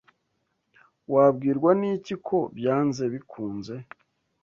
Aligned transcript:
Wabwirwa 1.13 1.71
n'iki 1.79 2.15
ko 2.27 2.37
byanze 2.57 3.03
bikunze? 3.13 3.75